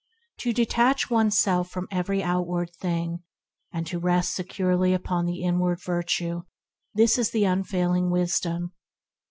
To 0.39 0.51
detach 0.51 1.11
oneself 1.11 1.69
from 1.69 1.87
every 1.91 2.23
outward 2.23 2.71
thing, 2.71 3.19
and 3.71 3.85
to 3.85 3.99
rest 3.99 4.33
securely 4.33 4.95
upon 4.95 5.27
the 5.27 5.43
inward 5.43 5.79
Virtue, 5.79 6.41
this 6.95 7.19
is 7.19 7.29
the 7.29 7.43
Unfailing 7.45 8.09
Wisdom. 8.09 8.73